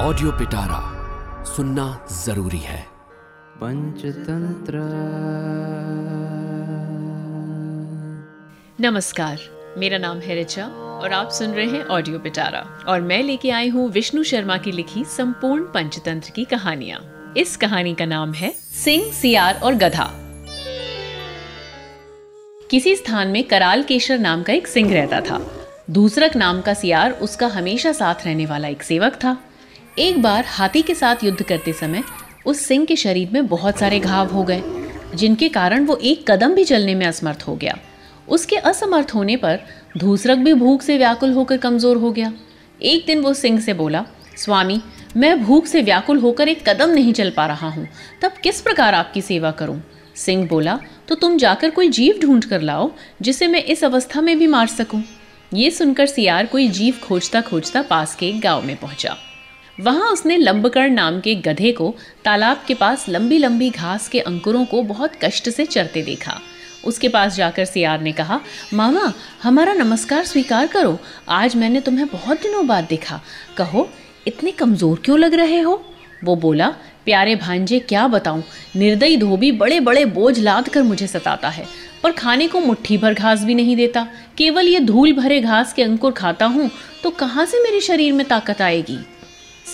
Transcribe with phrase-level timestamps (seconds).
[0.00, 0.78] Audio पिटारा
[1.44, 2.80] सुनना ज़रूरी है।
[3.56, 4.80] पंचतंत्र।
[8.80, 9.38] नमस्कार
[9.78, 13.68] मेरा नाम है रिचा और आप सुन रहे हैं ऑडियो पिटारा और मैं लेके आई
[13.68, 17.00] हूँ विष्णु शर्मा की लिखी संपूर्ण पंचतंत्र की कहानियाँ।
[17.36, 18.50] इस कहानी का नाम है
[18.84, 20.10] सिंह सियार और गधा।
[22.70, 25.40] किसी स्थान में कराल केशर नाम का एक सिंह रहता था।
[25.90, 29.36] दूसरक नाम का सियार उसका हमेशा साथ रहने वाला एक सेवक था।
[29.98, 32.02] एक बार हाथी के साथ युद्ध करते समय
[32.46, 34.62] उस सिंह के शरीर में बहुत सारे घाव हो गए,
[35.14, 37.78] जिनके कारण वो एक कदम भी चलने में असमर्थ हो गया।
[38.28, 39.60] उसके असमर्थ होने पर
[39.98, 42.32] धूसरक भी भूख से व्याकुल होकर कमज़ोर हो गया।
[42.80, 44.04] एक दिन वो सिंह से बोला,
[44.36, 44.80] स्वामी,
[45.16, 47.86] मैं भूख से व्याकुल होकर एक कदम नहीं चल पा रहा हूँ।
[48.22, 49.80] तब किस प्रकार आपकी सेवा करूँ?
[50.16, 50.78] सिंह बोला
[51.08, 52.90] तो तुम जाकर कोई जीव ढूंढ कर लाओ,
[53.22, 55.02] जिसे मैं इस अवस्था में भी मार सकूँ।
[55.52, 59.16] ये सुनकर सियार कोई जीव खोजता खोजता पास के एक गाँव में पहुँचा।
[59.78, 64.64] वहाँ उसने लंबकर्ण नाम के गधे को तालाब के पास लंबी लंबी घास के अंकुरों
[64.64, 66.38] को बहुत कष्ट से चरते देखा।
[66.84, 68.40] उसके पास जाकर सियार ने कहा,
[68.74, 73.20] मामा, हमारा नमस्कार स्वीकार करो। आज मैंने तुम्हें बहुत दिनों बाद देखा।
[73.56, 73.88] कहो,
[74.26, 75.82] इतने कमज़ोर क्यों लग रहे हो?
[76.24, 76.68] वो बोला,
[77.04, 78.42] प्यारे भांजे, क्या बताऊँ?
[78.76, 81.66] निर्दयी धोबी बड़े बड़े बोझ लाद कर मुझे सताता है
[82.02, 84.06] पर खाने को मुट्ठी भर घास भी नहीं देता।
[84.38, 86.70] केवल ये धूल भरे घास के अंकुर खाता हूँ
[87.02, 88.98] तो कहाँ से मेरे शरीर में ताकत आएगी?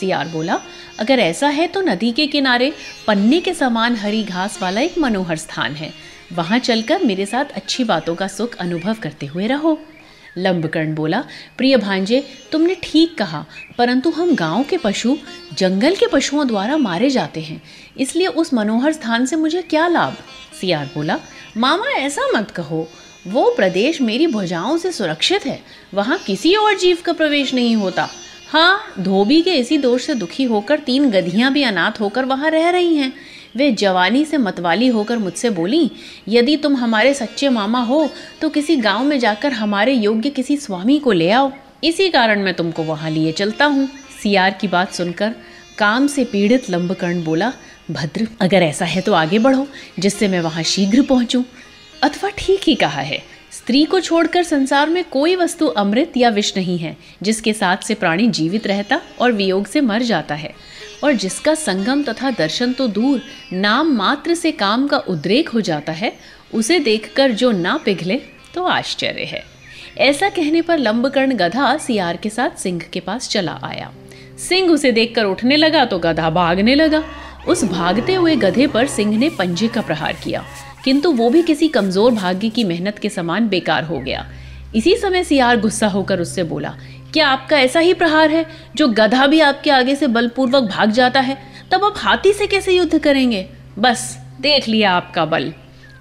[0.01, 0.61] सियार बोला,
[0.99, 2.73] अगर ऐसा है तो नदी के किनारे
[3.07, 5.93] पन्ने के समान हरी घास वाला एक मनोहर स्थान है।
[6.33, 9.81] वहाँ चलकर मेरे साथ अच्छी बातों का सुख अनुभव करते हुए रहो।
[10.39, 11.25] लंबकर्ण बोला,
[11.59, 13.47] प्रिय भांजे, तुमने ठीक कहा,
[13.79, 15.17] परंतु हम गाँव के पशु,
[15.59, 17.63] जंगल के पशुओं द्वारा मारे जाते हैं।
[17.99, 20.17] इसलिए उस मनोहर स्थान से मुझे क्या लाभ?
[20.61, 21.19] सियार बोला,
[21.57, 22.89] मामा, ऐसा मत कहो।
[23.27, 25.63] वो प्रदेश मेरी भुजाओं से सुरक्षित है।
[25.95, 28.09] वहाँ किसी और जीव का प्रवेश नहीं होता।
[28.53, 32.69] हाँ धोबी के इसी दोष से दुखी होकर तीन गधियाँ भी अनाथ होकर वहाँ रह
[32.71, 33.13] रही हैं।
[33.57, 35.91] वे जवानी से मतवाली होकर मुझसे बोली,
[36.29, 38.09] यदि तुम हमारे सच्चे मामा हो
[38.41, 41.51] तो किसी गाँव में जाकर हमारे योग्य किसी स्वामी को ले आओ।
[41.85, 43.89] इसी कारण मैं तुमको वहाँ लिए चलता हूँ।
[44.23, 45.35] सियार की बात सुनकर
[45.79, 47.53] काम से पीड़ित लंबकर्ण बोला,
[47.91, 49.67] भद्र, अगर ऐसा है तो आगे बढ़ो,
[49.99, 51.45] जिससे मैं वहाँ शीघ्र पहुँचूँ।
[52.03, 53.23] अथवा ठीक ही कहा है
[53.63, 57.95] स्त्री को छोड़कर संसार में कोई वस्तु अमृत या विष नहीं है, जिसके साथ से
[57.95, 60.55] प्राणी जीवित रहता और वियोग से मर जाता है।
[61.05, 65.93] और जिसका संगम तथा दर्शन तो दूर, नाम मात्र से काम का उद्रेक हो जाता
[65.93, 66.13] है,
[66.55, 68.21] उसे देखकर जो ना पिघले
[68.55, 69.45] तो आश्चर्य है।
[69.99, 73.93] ऐसा कहने पर लंबकर्ण गधा सियार के साथ सिंह के पास चला आया।
[74.49, 77.05] सिंह उसे देखकर उठने लगा तो गधा भागने लगा।
[77.49, 80.45] उस भागते हुए गधे पर सिंह ने पंजे का प्रहार किया।
[80.85, 84.27] किंतु वो भी किसी कमज़ोर भाग्य की मेहनत के समान बेकार हो गया।
[84.77, 86.75] इसी समय सियार गुस्सा होकर उससे बोला,
[87.13, 88.45] क्या आपका ऐसा ही प्रहार है?
[88.77, 91.37] जो गधा भी आपके आगे से बलपूर्वक भाग जाता है,
[91.73, 93.47] तब आप हाथी से कैसे युद्ध करेंगे?
[93.79, 95.53] बस, देख लिया आपका बल।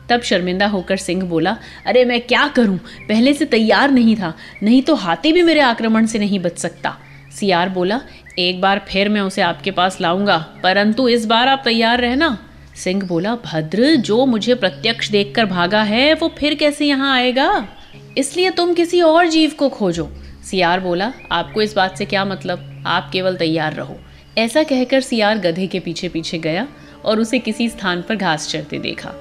[0.09, 2.77] तब शर्मिंदा होकर सिंह बोला, अरे मैं क्या करूँ?
[3.07, 6.97] पहले से तैयार नहीं था, नहीं तो हाथी भी मेरे आक्रमण से नहीं बच सकता।
[7.39, 7.99] सियार बोला,
[8.39, 12.37] एक बार फिर मैं उसे आपके पास लाऊँगा, परंतु इस बार आप तैयार रहना।
[12.75, 17.67] सिंह बोला, भद्र, जो मुझे प्रत्यक्ष देखकर भागा है, वो फिर कैसे यहाँ आएगा?
[18.17, 20.11] इसलिए तुम किसी और जीव को खोजो।
[20.51, 22.83] सियार बोला, आपको इस बात से क्या मतलब?
[22.87, 23.97] आप केवल तैयार रहो।
[24.37, 26.67] ऐसा कहकर सियार गधे के पीछे पीछे गया
[27.05, 29.11] और उसे किसी स्थान पर घास चढ़ते देखा।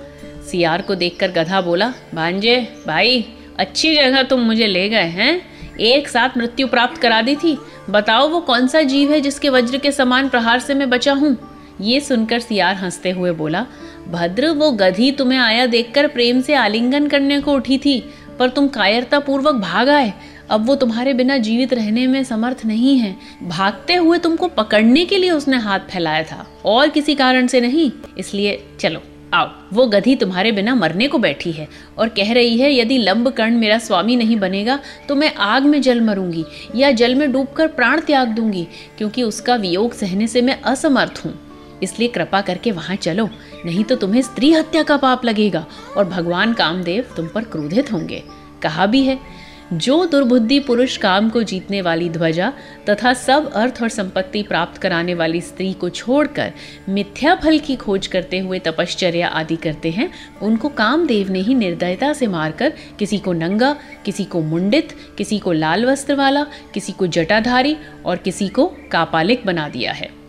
[0.51, 3.29] सियार को देखकर गधा बोला, भांजे, भाई,
[3.59, 5.43] अच्छी जगह तुम मुझे ले गए हैं।
[5.81, 7.59] एक साथ मृत्यु प्राप्त करा दी थी।
[7.91, 11.50] बताओ वो कौन सा जीव है जिसके वज्र के समान प्रहार से मैं बचा हूँ?
[11.81, 13.67] ये सुनकर सियार हँसते हुए बोला,
[14.09, 18.03] भद्र, वो गधी तुम्हें आया देखकर प्रेम से आलिंगन करने को उठी थी,
[18.39, 20.13] पर तुम कायरता पूर्वक भाग आए।
[20.51, 25.19] अब वो तुम्हारे बिना जीवित रहने में समर्थ नहीं है। भागते हुए तुमको पकड़ने के
[25.19, 29.03] लिए उसने हाथ फैलाया था, और किसी कारण से नहीं। इसलिए चलो,
[29.35, 31.69] आओ। वो गधी तुम्हारे बिना मरने को बैठी है,
[31.99, 35.81] और कह रही है, यदि लंब कर्ण मेरा स्वामी नहीं बनेगा तो मैं आग में
[35.83, 36.45] जल मरूँगी,
[36.77, 38.67] या जल में डूबकर प्राण त्याग दूँगी,
[38.99, 41.39] क्योंकि उसका वियोग सहने से मैं असमर्थ हूँ।
[41.83, 43.29] इसलिए कृपा करके वहाँ चलो,
[43.67, 45.67] नहीं तो तुम्हें स्त्री हत्या का पाप लगेगा
[45.97, 48.23] और भगवान कामदेव तुम पर क्रोधित होंगे।
[48.63, 49.19] कहा भी है,
[49.73, 52.53] जो दुर्बुद्धि पुरुष काम को जीतने वाली ध्वजा
[52.89, 56.53] तथा सब अर्थ और संपत्ति प्राप्त कराने वाली स्त्री को छोड़कर
[56.89, 60.11] मिथ्या फल की खोज करते हुए तपश्चर्या आदि करते हैं,
[60.43, 63.75] उनको कामदेव ने ही निर्दयता से मारकर किसी को नंगा,
[64.05, 67.77] किसी को मुंडित, किसी को लाल वस्त्र वाला, किसी को जटाधारी
[68.07, 70.20] और किसी को कापालिक बना दिया है।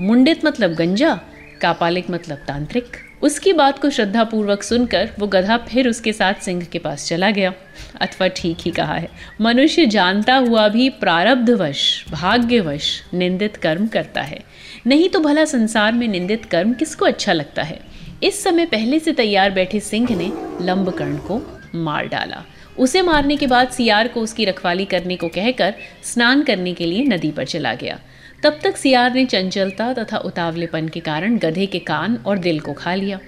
[0.00, 1.20] मुंडित मतलब गंजा,
[1.62, 2.84] कापालिक मतलब तांत्रिक।
[3.22, 7.52] उसकी बात को श्रद्धापूर्वक सुनकर वो गधा फिर उसके साथ सिंह के पास चला गया।
[8.00, 9.08] अथवा ठीक ही कहा है।
[9.40, 14.40] मनुष्य जानता हुआ भी प्रारब्धवश, भाग्यवश निंदित कर्म करता है।
[14.86, 17.80] नहीं तो भला संसार में निंदित कर्म किसको अच्छा लगता है?
[18.22, 20.32] इस समय पहले से तैयार बैठे सिंह ने
[20.64, 22.44] लंबकर्ण को मार डाला।
[22.78, 25.74] उसे मारने के बाद सियार को उसकी रखवाली करने को कहकर
[26.04, 28.00] स्नान करने के लिए नदी पर चला गया।
[28.42, 32.72] तब तक सियार ने चंचलता तथा उतावलेपन के कारण गधे के कान और दिल को
[32.72, 33.18] खा लिया।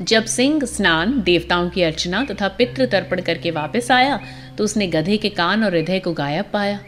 [0.00, 4.20] जब सिंह स्नान, देवताओं की अर्चना तथा पितृ तर्पण करके वापस आया
[4.58, 6.78] तो उसने गधे के कान और हृदय को गायब पाया।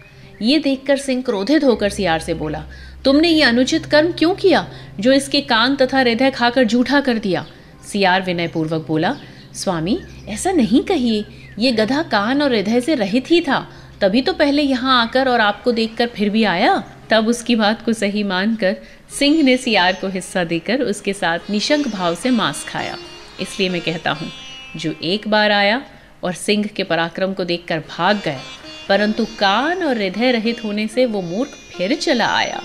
[0.43, 2.65] ये देखकर सिंह क्रोधित होकर सियार से बोला,
[3.05, 4.67] तुमने ये अनुचित कर्म क्यों किया,
[5.00, 7.44] जो इसके कान तथा हृदय खाकर झूठा कर दिया?
[7.85, 9.15] सियार विनयपूर्वक बोला,
[9.55, 9.99] स्वामी,
[10.29, 11.25] ऐसा नहीं कहिए।
[11.59, 13.67] ये गधा कान और हृदय से रहित ही था।
[14.00, 17.93] तभी तो पहले यहाँ आकर और आपको देखकर फिर भी आया। तब उसकी बात को
[17.93, 18.77] सही मानकर
[19.19, 22.97] सिंह ने सियार को हिस्सा देकर उसके साथ निशंक भाव से मांस खाया।
[23.41, 24.31] इसलिए मैं कहता हूँ,
[24.77, 25.83] जो एक बार आया
[26.25, 28.41] और सिंह के पराक्रम को देखकर भाग गया,
[28.89, 32.62] परंतु कान और हृदय रहित होने से वो मूर्ख फिर चला आया।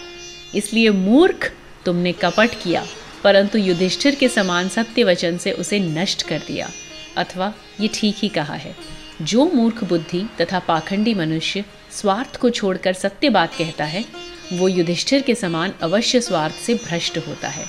[0.56, 1.52] इसलिए मूर्ख
[1.86, 2.86] तुमने कपट किया,
[3.24, 6.70] परंतु युधिष्ठिर के समान सत्य वचन से उसे नष्ट कर दिया।
[7.18, 8.76] अथवा ये ठीक ही कहा है।
[9.22, 14.06] जो मूर्ख बुद्धि तथा पाखंडी मनुष्य स्वार्थ को छोड़कर सत्य बात कहता है,
[14.54, 17.66] वो युधिष्ठिर के समान अवश्य स्वार्थ से भ्रष्ट होता है।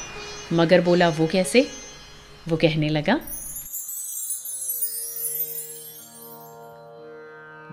[0.52, 1.66] मगर बोला, वो कैसे?
[2.48, 3.20] वो कहने लगा,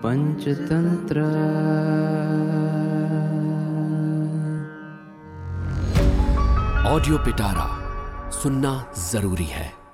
[0.02, 1.20] पंचतंत्र।
[6.88, 7.66] ऑडियो पिटारा,
[8.30, 9.87] सुनना ज़रूरी है।